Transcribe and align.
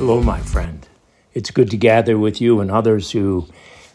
Hello, 0.00 0.22
my 0.22 0.40
friend. 0.40 0.88
It's 1.34 1.50
good 1.50 1.70
to 1.72 1.76
gather 1.76 2.16
with 2.16 2.40
you 2.40 2.60
and 2.60 2.70
others 2.70 3.10
who 3.10 3.46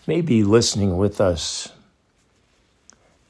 may 0.06 0.22
be 0.22 0.44
listening 0.44 0.98
with 0.98 1.20
us, 1.20 1.70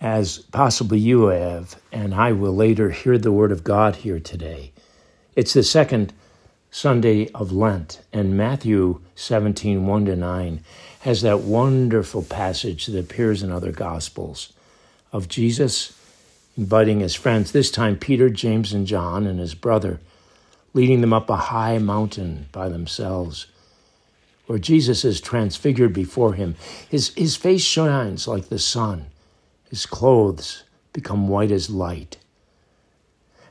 as 0.01 0.39
possibly 0.39 0.99
you 0.99 1.27
have, 1.27 1.79
and 1.93 2.13
I 2.13 2.33
will 2.33 2.53
later 2.53 2.89
hear 2.89 3.17
the 3.17 3.31
word 3.31 3.53
of 3.53 3.63
God 3.63 3.95
here 3.95 4.19
today. 4.19 4.73
It's 5.37 5.53
the 5.53 5.63
second 5.63 6.11
Sunday 6.69 7.29
of 7.29 7.53
Lent, 7.53 8.01
and 8.11 8.35
Matthew 8.35 8.99
17 9.15 9.87
1 9.87 10.05
to 10.07 10.17
9 10.17 10.59
has 10.99 11.21
that 11.21 11.39
wonderful 11.39 12.23
passage 12.23 12.87
that 12.87 12.99
appears 12.99 13.41
in 13.41 13.53
other 13.53 13.71
Gospels 13.71 14.51
of 15.13 15.29
Jesus 15.29 15.97
inviting 16.57 16.99
his 16.99 17.15
friends, 17.15 17.53
this 17.53 17.71
time 17.71 17.95
Peter, 17.95 18.29
James, 18.29 18.73
and 18.73 18.85
John, 18.85 19.25
and 19.25 19.39
his 19.39 19.55
brother 19.55 20.01
leading 20.75 20.99
them 20.99 21.13
up 21.13 21.29
a 21.29 21.37
high 21.37 21.77
mountain 21.77 22.47
by 22.51 22.67
themselves, 22.67 23.47
where 24.45 24.59
Jesus 24.59 25.05
is 25.05 25.21
transfigured 25.21 25.93
before 25.93 26.33
him. 26.33 26.55
His, 26.89 27.13
his 27.15 27.37
face 27.37 27.63
shines 27.63 28.27
like 28.27 28.49
the 28.49 28.59
sun, 28.59 29.07
his 29.69 29.85
clothes 29.87 30.65
become 30.91 31.29
white 31.29 31.49
as 31.49 31.69
light. 31.69 32.17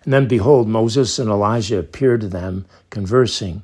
And 0.05 0.13
then 0.13 0.29
behold, 0.29 0.69
Moses 0.69 1.19
and 1.19 1.31
Elijah 1.31 1.79
appear 1.79 2.19
to 2.19 2.29
them, 2.29 2.67
conversing. 2.91 3.63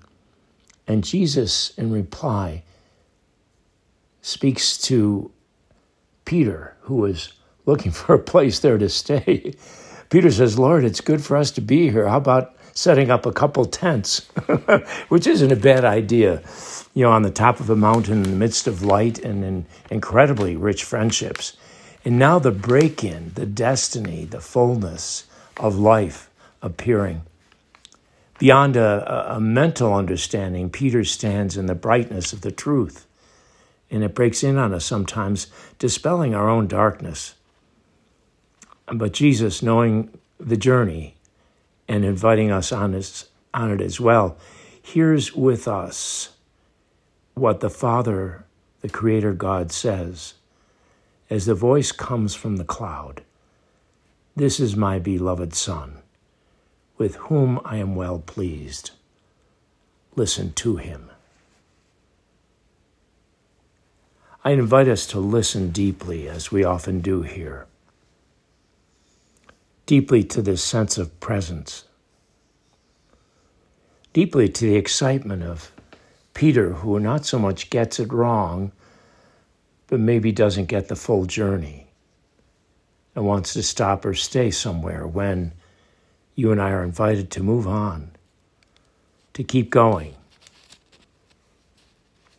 And 0.88 1.04
Jesus, 1.04 1.76
in 1.76 1.92
reply, 1.92 2.62
speaks 4.22 4.78
to 4.78 5.30
Peter, 6.24 6.76
who 6.80 7.04
is 7.04 7.34
looking 7.66 7.92
for 7.92 8.14
a 8.14 8.18
place 8.18 8.58
there 8.60 8.78
to 8.78 8.88
stay. 8.88 9.52
Peter 10.08 10.30
says, 10.30 10.58
Lord, 10.58 10.82
it's 10.82 11.02
good 11.02 11.22
for 11.22 11.36
us 11.36 11.50
to 11.52 11.60
be 11.60 11.90
here. 11.90 12.08
How 12.08 12.16
about 12.16 12.56
setting 12.80 13.10
up 13.10 13.26
a 13.26 13.32
couple 13.32 13.66
tents, 13.66 14.26
which 15.10 15.26
isn't 15.26 15.52
a 15.52 15.56
bad 15.56 15.84
idea, 15.84 16.42
you 16.94 17.04
know, 17.04 17.12
on 17.12 17.20
the 17.20 17.30
top 17.30 17.60
of 17.60 17.68
a 17.68 17.76
mountain 17.76 18.24
in 18.24 18.30
the 18.30 18.36
midst 18.36 18.66
of 18.66 18.82
light 18.82 19.18
and 19.18 19.44
in 19.44 19.66
incredibly 19.90 20.56
rich 20.56 20.82
friendships. 20.82 21.58
And 22.06 22.18
now 22.18 22.38
the 22.38 22.50
break 22.50 23.04
in, 23.04 23.32
the 23.34 23.44
destiny, 23.44 24.24
the 24.24 24.40
fullness 24.40 25.26
of 25.58 25.76
life 25.76 26.30
appearing. 26.62 27.20
Beyond 28.38 28.76
a, 28.76 29.34
a, 29.34 29.40
mental 29.40 29.92
understanding, 29.92 30.70
Peter 30.70 31.04
stands 31.04 31.58
in 31.58 31.66
the 31.66 31.74
brightness 31.74 32.32
of 32.32 32.40
the 32.40 32.50
truth, 32.50 33.06
and 33.90 34.02
it 34.02 34.14
breaks 34.14 34.42
in 34.42 34.56
on 34.56 34.72
us 34.72 34.86
sometimes, 34.86 35.48
dispelling 35.78 36.34
our 36.34 36.48
own 36.48 36.66
darkness. 36.66 37.34
But 38.86 39.12
Jesus, 39.12 39.62
knowing 39.62 40.18
the 40.38 40.56
journey, 40.56 41.16
and 41.90 42.04
inviting 42.04 42.52
us 42.52 42.70
on, 42.70 42.92
his, 42.92 43.28
on 43.52 43.72
it 43.72 43.80
as 43.80 43.98
well. 43.98 44.38
Here's 44.80 45.34
with 45.34 45.66
us 45.66 46.30
what 47.34 47.58
the 47.58 47.68
Father, 47.68 48.44
the 48.80 48.88
Creator 48.88 49.32
God, 49.32 49.72
says 49.72 50.34
as 51.28 51.46
the 51.46 51.54
voice 51.54 51.90
comes 51.90 52.32
from 52.32 52.56
the 52.56 52.64
cloud 52.64 53.22
This 54.36 54.60
is 54.60 54.76
my 54.76 55.00
beloved 55.00 55.52
Son, 55.52 55.98
with 56.96 57.16
whom 57.16 57.60
I 57.64 57.78
am 57.78 57.96
well 57.96 58.20
pleased. 58.20 58.92
Listen 60.14 60.52
to 60.52 60.76
him. 60.76 61.10
I 64.44 64.52
invite 64.52 64.86
us 64.86 65.06
to 65.08 65.18
listen 65.18 65.70
deeply, 65.70 66.28
as 66.28 66.52
we 66.52 66.62
often 66.62 67.00
do 67.00 67.22
here 67.22 67.66
deeply 69.90 70.22
to 70.22 70.40
this 70.40 70.62
sense 70.62 70.98
of 70.98 71.18
presence, 71.18 71.82
deeply 74.12 74.48
to 74.48 74.64
the 74.64 74.76
excitement 74.76 75.42
of 75.42 75.72
Peter, 76.32 76.74
who 76.74 77.00
not 77.00 77.26
so 77.26 77.40
much 77.40 77.70
gets 77.70 77.98
it 77.98 78.12
wrong, 78.12 78.70
but 79.88 79.98
maybe 79.98 80.30
doesn't 80.30 80.66
get 80.66 80.86
the 80.86 80.94
full 80.94 81.24
journey 81.24 81.88
and 83.16 83.26
wants 83.26 83.52
to 83.52 83.64
stop 83.64 84.04
or 84.04 84.14
stay 84.14 84.48
somewhere 84.48 85.08
when 85.08 85.50
you 86.36 86.52
and 86.52 86.62
I 86.62 86.70
are 86.70 86.84
invited 86.84 87.28
to 87.32 87.42
move 87.42 87.66
on, 87.66 88.12
to 89.34 89.42
keep 89.42 89.70
going. 89.70 90.14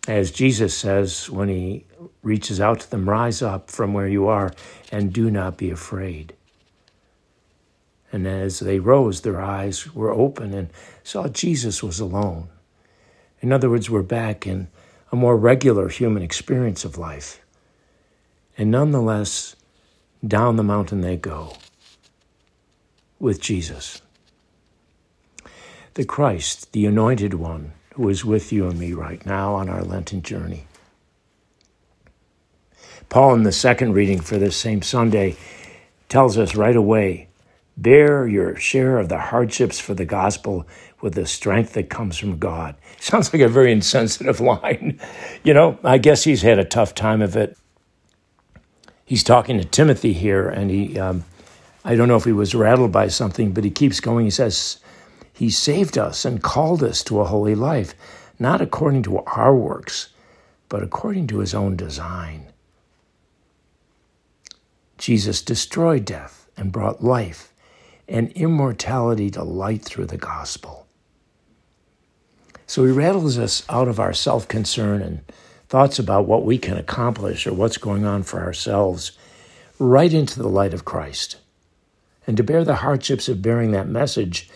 As 0.08 0.32
Jesus 0.32 0.74
says 0.74 1.30
when 1.30 1.50
he 1.50 1.84
reaches 2.24 2.62
out 2.62 2.80
to 2.80 2.90
them, 2.90 3.10
rise 3.10 3.42
up 3.42 3.70
from 3.70 3.94
where 3.94 4.08
you 4.08 4.28
are 4.28 4.54
and 4.90 5.12
do 5.12 5.30
not 5.30 5.58
be 5.58 5.70
afraid. 5.70 6.34
And 8.12 8.28
as 8.28 8.60
they 8.60 8.80
rose, 8.80 9.22
their 9.22 9.42
eyes 9.42 9.94
were 9.94 10.12
open 10.12 10.54
and 10.54 10.70
saw 11.04 11.28
Jesus 11.28 11.82
was 11.82 12.00
alone. 12.00 12.50
In 13.40 13.52
other 13.52 13.70
words, 13.70 13.90
we're 13.90 14.04
back 14.04 14.46
in 14.46 14.68
a 15.12 15.16
more 15.16 15.38
regular 15.38 15.90
human 15.90 16.22
experience 16.22 16.86
of 16.86 16.98
life. 16.98 17.42
And 18.58 18.70
nonetheless, 18.70 19.56
down 20.26 20.56
the 20.56 20.64
mountain 20.64 21.02
they 21.02 21.18
go 21.18 21.56
with 23.20 23.42
Jesus. 23.42 24.02
The 25.94 26.06
Christ, 26.06 26.72
the 26.74 26.86
anointed 26.86 27.34
one, 27.34 27.74
who 27.96 28.08
is 28.10 28.24
with 28.24 28.52
you 28.54 28.68
and 28.68 28.80
me 28.80 28.94
right 28.94 29.26
now 29.26 29.56
on 29.56 29.70
our 29.70 29.84
Lenten 29.84 30.22
journey. 30.22 30.66
Paul, 33.10 33.36
in 33.36 33.44
the 33.44 33.52
second 33.52 33.94
reading 33.94 34.22
for 34.22 34.38
this 34.38 34.56
same 34.56 34.82
Sunday, 34.82 35.36
tells 36.08 36.38
us 36.38 36.56
right 36.56 36.76
away 36.76 37.28
Bear 37.82 38.28
your 38.28 38.56
share 38.58 39.00
of 39.00 39.10
the 39.10 39.18
hardships 39.18 39.80
for 39.80 39.96
the 39.96 40.06
gospel 40.06 40.68
with 41.02 41.16
the 41.16 41.26
strength 41.26 41.74
that 41.74 41.90
comes 41.90 42.16
from 42.16 42.38
God. 42.38 42.76
Sounds 43.00 43.34
like 43.34 43.42
a 43.42 43.48
very 43.48 43.72
insensitive 43.72 44.40
line. 44.40 45.00
You 45.44 45.56
know, 45.56 45.80
I 45.84 45.98
guess 45.98 46.24
he's 46.24 46.44
had 46.44 46.60
a 46.60 46.64
tough 46.64 46.94
time 46.94 47.24
of 47.24 47.36
it. 47.36 47.58
He's 49.04 49.24
talking 49.24 49.58
to 49.58 49.66
Timothy 49.66 50.14
here, 50.14 50.48
and 50.48 50.70
he, 50.70 51.00
um, 51.00 51.26
I 51.84 51.96
don't 51.96 52.08
know 52.08 52.18
if 52.18 52.24
he 52.24 52.32
was 52.32 52.54
rattled 52.54 52.92
by 52.92 53.08
something, 53.08 53.52
but 53.52 53.64
he 53.64 53.72
keeps 53.72 54.00
going. 54.00 54.26
He 54.26 54.32
says, 54.32 54.78
He 55.34 55.50
saved 55.50 55.98
us 55.98 56.24
and 56.24 56.44
called 56.44 56.84
us 56.84 57.04
to 57.06 57.20
a 57.20 57.26
holy 57.26 57.56
life, 57.56 57.96
not 58.38 58.62
according 58.62 59.02
to 59.04 59.18
our 59.22 59.56
works, 59.56 60.10
but 60.70 60.84
according 60.84 61.26
to 61.28 61.40
his 61.40 61.56
own 61.56 61.78
design. 61.78 62.46
Jesus 65.00 65.42
destroyed 65.42 66.06
death 66.06 66.48
and 66.56 66.72
brought 66.72 67.04
life 67.04 67.51
and 68.12 68.32
immortality 68.34 69.30
to 69.32 69.44
light 69.44 69.84
through 69.84 70.06
the 70.06 70.18
gospel. 70.18 70.86
So 72.68 72.86
he 72.86 72.92
rattles 72.92 73.38
us 73.38 73.64
out 73.70 73.88
of 73.88 74.00
our 74.00 74.14
self 74.14 74.48
concern 74.48 75.02
and 75.02 75.22
thoughts 75.70 75.98
about 75.98 76.26
what 76.26 76.46
we 76.46 76.58
can 76.58 76.78
accomplish 76.78 77.48
or 77.48 77.54
what's 77.54 77.78
going 77.78 78.06
on 78.06 78.24
for 78.24 78.42
ourselves 78.42 79.14
right 79.80 80.14
into 80.14 80.40
the 80.40 80.50
light 80.50 80.74
of 80.74 80.86
Christ. 80.86 81.38
And 82.28 82.38
to 82.38 82.44
bear 82.44 82.64
the 82.64 82.76
hardships 82.76 83.28
of 83.30 83.42
bearing 83.42 83.72
that 83.72 83.88
message, 83.88 84.50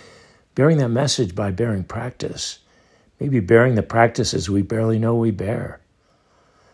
bearing 0.54 0.78
that 0.78 0.90
message 0.90 1.34
by 1.34 1.52
bearing 1.52 1.84
practice, 1.84 2.60
maybe 3.20 3.40
bearing 3.40 3.76
the 3.76 3.84
practices 3.84 4.50
we 4.50 4.62
barely 4.62 5.00
know 5.00 5.16
we 5.16 5.32
bear. 5.32 5.80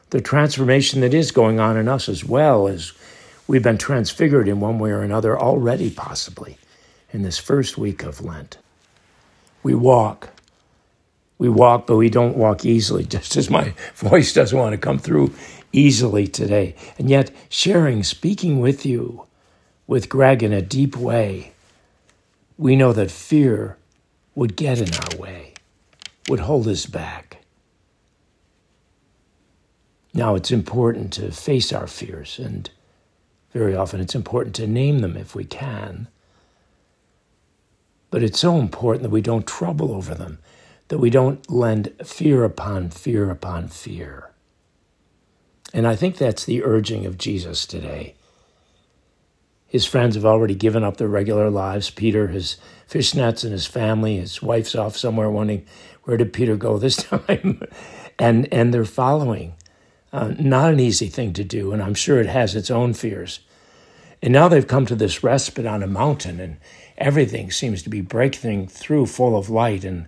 The 0.10 0.22
transformation 0.22 1.02
that 1.02 1.14
is 1.14 1.32
going 1.32 1.60
on 1.60 1.78
in 1.78 1.88
us 1.88 2.10
as 2.10 2.26
well 2.26 2.68
as 2.68 2.92
we've 3.48 3.64
been 3.64 3.78
transfigured 3.78 4.48
in 4.48 4.60
one 4.60 4.80
way 4.80 4.92
or 4.92 5.02
another 5.02 5.40
already, 5.40 5.90
possibly 5.90 6.58
in 7.12 7.22
this 7.22 7.38
first 7.38 7.78
week 7.78 8.04
of 8.04 8.22
Lent. 8.22 8.58
We 9.64 9.76
walk. 9.76 10.30
We 11.38 11.50
walk, 11.50 11.88
but 11.88 11.98
we 11.98 12.10
don't 12.10 12.38
walk 12.38 12.66
easily, 12.66 13.06
just 13.18 13.36
as 13.38 13.50
my 13.50 13.74
voice 13.96 14.34
doesn't 14.34 14.58
want 14.58 14.74
to 14.74 14.78
come 14.78 15.00
through 15.00 15.34
easily 15.72 16.28
today. 16.28 16.76
And 16.98 17.10
yet, 17.10 17.32
sharing, 17.50 18.04
speaking 18.04 18.60
with 18.60 18.86
you, 18.86 19.26
with 19.88 20.10
Greg 20.10 20.44
in 20.44 20.54
a 20.54 20.62
deep 20.62 20.96
way, 20.96 21.54
we 22.58 22.76
know 22.76 22.94
that 22.94 23.12
fear 23.12 23.78
would 24.36 24.56
get 24.56 24.80
in 24.80 24.94
our 24.94 25.20
way, 25.20 25.54
would 26.30 26.42
hold 26.42 26.68
us 26.68 26.86
back. 26.86 27.38
Now, 30.14 30.36
it's 30.36 30.52
important 30.52 31.14
to 31.14 31.32
face 31.32 31.72
our 31.74 31.88
fears, 31.88 32.38
and 32.38 32.70
very 33.54 33.76
often 33.76 34.00
it's 34.02 34.16
important 34.16 34.56
to 34.56 34.68
name 34.68 35.00
them 35.00 35.18
if 35.18 35.36
we 35.36 35.46
can. 35.46 36.08
But 38.12 38.22
it's 38.22 38.40
so 38.40 38.60
important 38.60 39.04
that 39.04 39.10
we 39.10 39.22
don't 39.22 39.48
trouble 39.48 39.92
over 39.94 40.14
them, 40.14 40.38
that 40.90 41.00
we 41.00 41.10
don't 41.10 41.50
lend 41.50 41.94
fear 42.04 42.44
upon 42.44 42.90
fear 42.90 43.32
upon 43.32 43.70
fear. 43.70 44.30
And 45.74 45.88
I 45.88 45.96
think 45.96 46.18
that's 46.18 46.46
the 46.46 46.64
urging 46.64 47.06
of 47.06 47.18
Jesus 47.18 47.66
today. 47.66 48.16
His 49.66 49.86
friends 49.86 50.16
have 50.16 50.26
already 50.26 50.54
given 50.54 50.84
up 50.84 50.98
their 50.98 51.08
regular 51.08 51.50
lives. 51.50 51.90
Peter, 51.90 52.28
his 52.28 52.58
fishnets, 52.90 53.46
and 53.46 53.54
his 53.54 53.66
family. 53.66 54.18
His 54.18 54.42
wife's 54.42 54.76
off 54.76 54.98
somewhere 54.98 55.32
wondering, 55.32 55.66
where 56.04 56.18
did 56.18 56.34
Peter 56.34 56.58
go 56.58 56.78
this 56.78 56.98
time? 57.04 57.62
and, 58.20 58.54
and 58.54 58.74
they're 58.74 58.84
following. 58.84 59.54
Uh, 60.12 60.34
not 60.38 60.74
an 60.74 60.82
easy 60.82 61.08
thing 61.08 61.32
to 61.32 61.46
do, 61.46 61.72
and 61.72 61.82
I'm 61.82 61.94
sure 61.94 62.20
it 62.20 62.28
has 62.28 62.54
its 62.54 62.70
own 62.70 62.94
fears. 62.94 63.40
And 64.22 64.34
now 64.34 64.50
they've 64.50 64.68
come 64.68 64.86
to 64.88 64.96
this 64.96 65.24
respite 65.24 65.66
on 65.66 65.82
a 65.82 65.88
mountain, 65.88 66.42
and 66.42 66.58
everything 67.02 67.52
seems 67.52 67.82
to 67.84 67.90
be 67.90 68.00
breaking 68.00 68.68
through 68.68 69.08
full 69.08 69.36
of 69.36 69.50
light. 69.50 69.84
And 69.84 70.06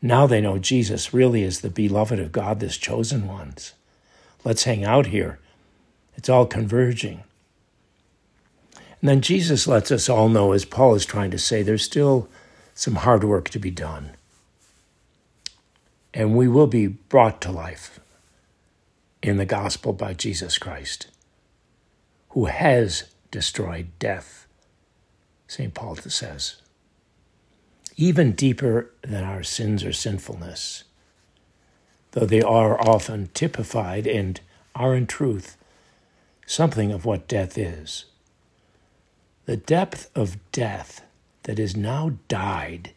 Now 0.00 0.26
they 0.26 0.40
know 0.40 0.58
Jesus 0.58 1.12
really 1.12 1.42
is 1.42 1.60
the 1.60 1.68
beloved 1.68 2.18
of 2.20 2.32
God, 2.32 2.60
this 2.60 2.76
chosen 2.76 3.26
ones. 3.26 3.74
Let's 4.44 4.64
hang 4.64 4.84
out 4.84 5.06
here. 5.06 5.40
It's 6.16 6.28
all 6.28 6.46
converging. 6.46 7.24
And 9.00 9.08
then 9.08 9.20
Jesus 9.20 9.66
lets 9.66 9.90
us 9.90 10.08
all 10.08 10.28
know, 10.28 10.52
as 10.52 10.64
Paul 10.64 10.94
is 10.94 11.04
trying 11.04 11.30
to 11.32 11.38
say, 11.38 11.62
there's 11.62 11.84
still 11.84 12.28
some 12.74 12.96
hard 12.96 13.24
work 13.24 13.48
to 13.50 13.58
be 13.58 13.70
done. 13.70 14.12
And 16.14 16.36
we 16.36 16.48
will 16.48 16.66
be 16.66 16.86
brought 16.86 17.40
to 17.42 17.52
life 17.52 18.00
in 19.22 19.36
the 19.36 19.44
gospel 19.44 19.92
by 19.92 20.14
Jesus 20.14 20.58
Christ, 20.58 21.08
who 22.30 22.46
has 22.46 23.04
destroyed 23.30 23.88
death, 23.98 24.37
St. 25.48 25.74
Paul 25.74 25.96
says. 25.96 26.56
Even 27.96 28.32
deeper 28.32 28.92
than 29.02 29.24
our 29.24 29.42
sins 29.42 29.82
or 29.82 29.92
sinfulness, 29.92 30.84
though 32.12 32.26
they 32.26 32.42
are 32.42 32.80
often 32.80 33.30
typified 33.34 34.06
and 34.06 34.40
are 34.76 34.94
in 34.94 35.06
truth 35.08 35.56
something 36.46 36.92
of 36.92 37.04
what 37.04 37.28
death 37.28 37.58
is. 37.58 38.04
The 39.46 39.56
depth 39.56 40.10
of 40.14 40.36
death 40.52 41.02
that 41.42 41.58
is 41.58 41.76
now 41.76 42.12
died 42.28 42.92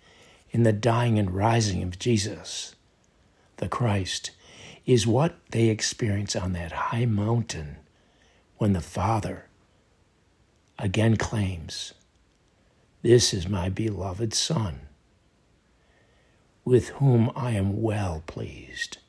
in 0.52 0.64
the 0.64 0.74
dying 0.74 1.18
and 1.18 1.32
rising 1.32 1.82
of 1.82 1.98
Jesus, 1.98 2.76
the 3.58 3.70
Christ, 3.70 4.32
is 4.86 5.08
what 5.08 5.36
they 5.52 5.70
experience 5.70 6.36
on 6.36 6.54
that 6.54 6.72
high 6.72 7.06
mountain 7.06 7.78
when 8.58 8.74
the 8.74 8.82
Father 8.82 9.46
again 10.78 11.16
claims, 11.16 11.94
This 13.02 13.34
is 13.34 13.50
my 13.50 13.70
beloved 13.70 14.32
Son, 14.32 14.82
with 16.64 16.90
whom 16.90 17.32
I 17.36 17.52
am 17.52 17.82
well 17.82 18.22
pleased. 18.28 19.00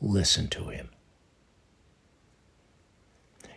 Listen 0.00 0.48
to 0.48 0.70
him. 0.70 0.88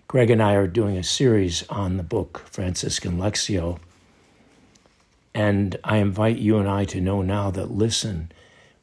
Greg 0.08 0.30
and 0.30 0.44
I 0.44 0.54
are 0.54 0.68
doing 0.68 0.98
a 0.98 1.04
series 1.04 1.64
on 1.70 1.98
the 1.98 2.04
book 2.04 2.44
Franciscan 2.46 3.18
Lectio. 3.18 3.80
And 5.34 5.76
I 5.84 5.98
invite 5.98 6.38
you 6.38 6.60
and 6.60 6.70
I 6.70 6.86
to 6.86 7.02
know 7.02 7.24
now 7.24 7.50
that 7.50 7.72
listen 7.72 8.32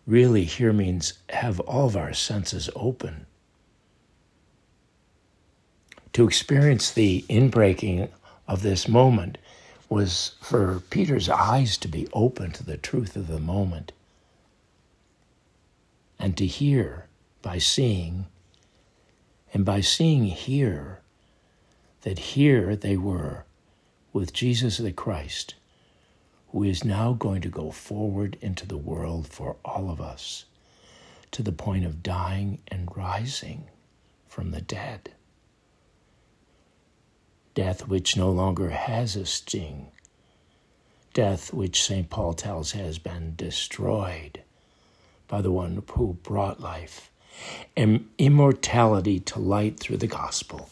really 0.04 0.42
here 0.42 0.72
means 0.72 1.12
have 1.28 1.60
all 1.60 1.86
of 1.86 1.96
our 1.96 2.12
senses 2.12 2.68
open. 2.74 3.26
To 6.14 6.26
experience 6.26 6.90
the 6.90 7.24
inbreaking 7.28 8.08
of 8.50 8.62
this 8.62 8.88
moment 8.88 9.38
was 9.88 10.32
for 10.40 10.80
Peter's 10.90 11.28
eyes 11.28 11.76
to 11.78 11.86
be 11.86 12.08
open 12.12 12.50
to 12.50 12.64
the 12.64 12.76
truth 12.76 13.14
of 13.14 13.28
the 13.28 13.38
moment 13.38 13.92
and 16.18 16.36
to 16.36 16.46
hear 16.46 17.06
by 17.42 17.58
seeing, 17.58 18.26
and 19.54 19.64
by 19.64 19.80
seeing 19.80 20.24
here, 20.24 21.00
that 22.02 22.18
here 22.18 22.74
they 22.74 22.96
were 22.96 23.44
with 24.12 24.32
Jesus 24.32 24.78
the 24.78 24.90
Christ 24.90 25.54
who 26.50 26.64
is 26.64 26.84
now 26.84 27.12
going 27.12 27.42
to 27.42 27.48
go 27.48 27.70
forward 27.70 28.36
into 28.40 28.66
the 28.66 28.76
world 28.76 29.28
for 29.28 29.56
all 29.64 29.88
of 29.88 30.00
us 30.00 30.44
to 31.30 31.44
the 31.44 31.52
point 31.52 31.84
of 31.84 32.02
dying 32.02 32.58
and 32.66 32.96
rising 32.96 33.68
from 34.26 34.50
the 34.50 34.60
dead. 34.60 35.10
Death 37.54 37.88
which 37.88 38.16
no 38.16 38.30
longer 38.30 38.70
has 38.70 39.16
a 39.16 39.26
sting, 39.26 39.88
death 41.12 41.52
which 41.52 41.82
St. 41.82 42.08
Paul 42.08 42.32
tells 42.32 42.72
has 42.72 42.98
been 42.98 43.34
destroyed 43.36 44.42
by 45.26 45.40
the 45.40 45.50
one 45.50 45.82
who 45.92 46.18
brought 46.22 46.60
life 46.60 47.10
and 47.76 48.08
immortality 48.18 49.20
to 49.20 49.38
light 49.38 49.80
through 49.80 49.96
the 49.96 50.06
gospel. 50.06 50.68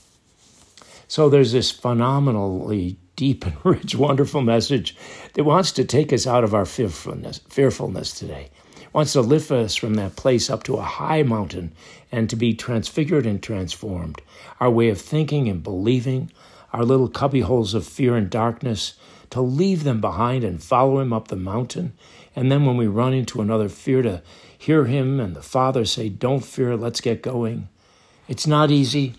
So 1.09 1.29
there's 1.29 1.53
this 1.53 1.71
phenomenally 1.71 2.99
deep 3.17 3.45
and 3.45 3.57
rich, 3.65 3.95
wonderful 3.95 4.43
message 4.43 4.95
that 5.35 5.45
wants 5.45 5.73
to 5.73 5.85
take 5.85 6.13
us 6.13 6.27
out 6.27 6.45
of 6.45 6.55
our 6.55 6.67
fearfulness, 6.67 7.41
fearfulness 7.49 8.13
today. 8.13 8.51
Wants 8.93 9.13
to 9.15 9.21
lift 9.21 9.51
us 9.51 9.75
from 9.75 9.95
that 9.95 10.17
place 10.17 10.49
up 10.49 10.63
to 10.65 10.77
a 10.77 10.83
high 10.83 11.23
mountain 11.23 11.73
and 12.11 12.31
to 12.31 12.37
be 12.37 12.55
transfigured 12.55 13.27
and 13.27 13.43
transformed. 13.43 14.23
Our 14.61 14.71
way 14.71 14.89
of 14.89 15.01
thinking 15.01 15.49
and 15.49 15.63
believing, 15.63 16.31
our 16.73 16.85
little 16.85 17.09
cubbyholes 17.09 17.75
of 17.75 17.87
fear 17.87 18.17
and 18.17 18.31
darkness, 18.31 18.95
to 19.31 19.41
leave 19.41 19.85
them 19.85 20.01
behind 20.01 20.45
and 20.45 20.63
follow 20.63 21.01
him 21.01 21.13
up 21.13 21.29
the 21.29 21.37
mountain. 21.37 21.93
And 22.35 22.51
then 22.51 22.65
when 22.65 22.77
we 22.77 22.87
run 22.87 23.13
into 23.13 23.41
another 23.41 23.69
fear, 23.69 24.03
to 24.03 24.23
hear 24.57 24.87
him 24.87 25.21
and 25.21 25.35
the 25.35 25.43
Father 25.43 25.85
say, 25.85 26.09
Don't 26.09 26.45
fear, 26.45 26.77
let's 26.77 27.01
get 27.01 27.23
going. 27.23 27.69
It's 28.27 28.47
not 28.47 28.71
easy, 28.71 29.15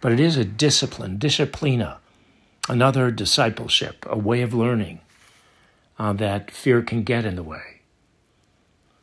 but 0.00 0.12
it 0.12 0.20
is 0.20 0.36
a 0.36 0.44
discipline, 0.44 1.18
disciplina, 1.18 1.98
another 2.68 3.10
discipleship, 3.10 4.04
a 4.08 4.18
way 4.18 4.42
of 4.42 4.54
learning 4.54 5.00
uh, 5.98 6.12
that 6.14 6.50
fear 6.50 6.82
can 6.82 7.02
get 7.02 7.24
in 7.24 7.36
the 7.36 7.42
way. 7.42 7.80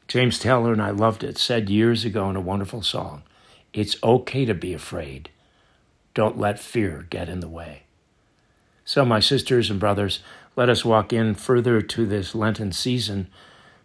James 0.08 0.40
Taylor, 0.40 0.74
and 0.74 0.82
I 0.82 0.90
loved 0.90 1.24
it, 1.24 1.38
said 1.38 1.70
years 1.70 2.04
ago 2.04 2.30
in 2.30 2.36
a 2.36 2.42
wonderful 2.42 2.82
song 2.82 3.24
It's 3.74 3.96
okay 4.04 4.44
to 4.46 4.54
be 4.54 4.74
afraid. 4.74 5.30
Don't 6.20 6.38
let 6.38 6.60
fear 6.60 7.08
get 7.10 7.30
in 7.30 7.40
the 7.40 7.48
way. 7.48 7.84
So, 8.84 9.06
my 9.06 9.22
sisters 9.22 9.70
and 9.70 9.80
brothers, 9.80 10.20
let 10.58 10.68
us 10.68 10.84
walk 10.84 11.14
in 11.14 11.34
further 11.34 11.82
to 11.82 12.06
this 12.06 12.36
Lenten 12.36 12.74
season, 12.74 13.30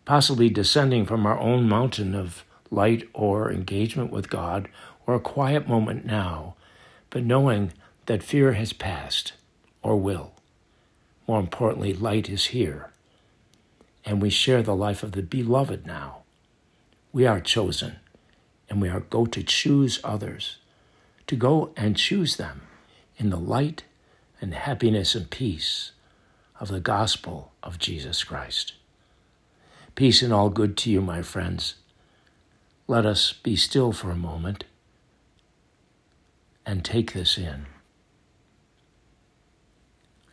possibly 0.04 0.50
descending 0.50 1.06
from 1.06 1.26
our 1.26 1.38
own 1.38 1.68
mountain 1.68 2.12
of 2.12 2.44
light 2.72 3.08
or 3.12 3.52
engagement 3.52 4.10
with 4.10 4.30
God, 4.30 4.68
or 5.06 5.14
a 5.14 5.20
quiet 5.20 5.68
moment 5.68 6.06
now, 6.06 6.56
but 7.08 7.22
knowing 7.22 7.72
that 8.06 8.24
fear 8.24 8.54
has 8.54 8.72
passed 8.72 9.34
or 9.80 9.96
will. 9.96 10.32
More 11.28 11.38
importantly, 11.38 11.94
light 11.94 12.28
is 12.28 12.46
here, 12.46 12.90
and 14.04 14.20
we 14.20 14.28
share 14.28 14.64
the 14.64 14.74
life 14.74 15.04
of 15.04 15.12
the 15.12 15.22
beloved 15.22 15.86
now. 15.86 16.24
We 17.12 17.28
are 17.28 17.40
chosen, 17.40 18.00
and 18.68 18.82
we 18.82 18.88
are 18.88 18.98
go 18.98 19.24
to 19.24 19.44
choose 19.44 20.00
others, 20.02 20.58
to 21.26 21.36
go 21.36 21.72
and 21.76 21.96
choose 21.96 22.36
them 22.36 22.62
in 23.16 23.30
the 23.30 23.38
light 23.38 23.84
and 24.40 24.54
happiness 24.54 25.14
and 25.14 25.30
peace 25.30 25.92
of 26.60 26.68
the 26.68 26.80
gospel 26.80 27.52
of 27.62 27.78
Jesus 27.78 28.24
Christ. 28.24 28.74
Peace 29.94 30.22
and 30.22 30.32
all 30.32 30.50
good 30.50 30.76
to 30.78 30.90
you, 30.90 31.00
my 31.00 31.22
friends. 31.22 31.76
Let 32.86 33.06
us 33.06 33.32
be 33.32 33.56
still 33.56 33.92
for 33.92 34.10
a 34.10 34.16
moment 34.16 34.64
and 36.66 36.84
take 36.84 37.12
this 37.12 37.38
in 37.38 37.66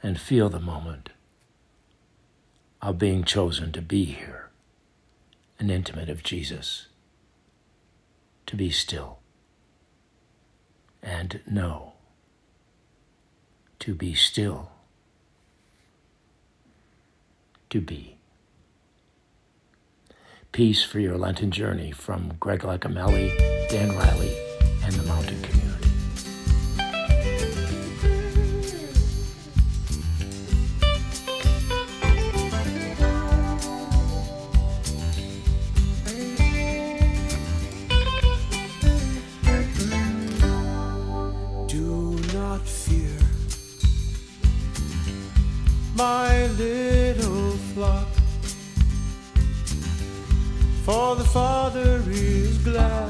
and 0.04 0.20
feel 0.20 0.50
the 0.50 0.60
moment 0.60 1.10
of 2.82 2.98
being 2.98 3.24
chosen 3.24 3.72
to 3.72 3.82
be 3.82 4.06
here, 4.06 4.50
an 5.60 5.70
intimate 5.70 6.10
of 6.10 6.24
Jesus, 6.24 6.88
to 8.48 8.56
be 8.56 8.72
still 8.72 9.21
and 11.22 11.40
know, 11.46 11.94
to 13.78 13.94
be 13.94 14.16
still, 14.16 14.72
to 17.70 17.80
be. 17.80 18.18
Peace 20.52 20.84
for 20.84 21.00
your 21.00 21.20
Lenten 21.20 21.52
journey 21.52 21.92
from 21.92 22.34
Greg 22.40 22.62
Licamele, 22.62 23.38
Dan 23.70 23.96
Riley, 23.96 24.36
and 24.84 24.94
the 24.94 25.04
Mountain 25.04 25.40
Community. 25.44 25.61
For 50.92 51.16
the 51.16 51.24
Father 51.24 52.04
is 52.10 52.58
glad 52.58 53.10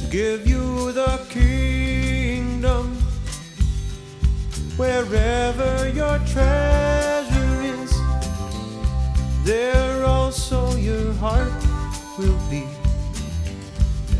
to 0.00 0.06
give 0.10 0.48
you 0.48 0.90
the 0.90 1.20
kingdom 1.30 2.96
wherever 4.76 5.88
your 5.94 6.18
treasure 6.34 7.62
is. 7.76 7.92
There 9.44 10.04
also 10.04 10.74
your 10.74 11.12
heart 11.22 11.62
will 12.18 12.40
be, 12.50 12.66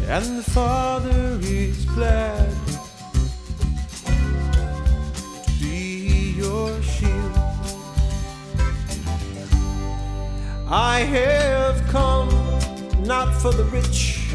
and 0.07 0.39
the 0.39 0.51
Father 0.53 1.41
is 1.43 1.85
glad. 1.85 2.55
I 10.71 11.01
have 11.01 11.83
come 11.89 12.29
not 13.03 13.33
for 13.41 13.51
the 13.51 13.65
rich, 13.65 14.35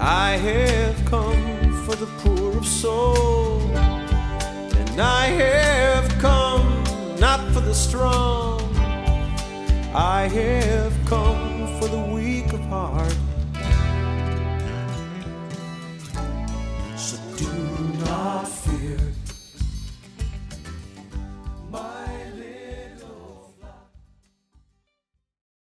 I 0.00 0.32
have 0.32 1.04
come 1.04 1.84
for 1.84 1.94
the 1.94 2.06
poor 2.18 2.56
of 2.56 2.66
soul. 2.66 3.60
And 3.76 5.00
I 5.00 5.26
have 5.26 6.08
come 6.18 6.82
not 7.20 7.38
for 7.52 7.60
the 7.60 7.72
strong, 7.72 8.60
I 9.94 10.28
have 10.28 10.92
come 11.04 11.68
for 11.78 11.86
the 11.86 12.02
weak 12.12 12.52
of 12.52 12.60
heart. 12.62 13.16